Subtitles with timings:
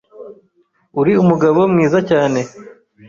[0.99, 2.39] Uri umugabo mwiza cyane,.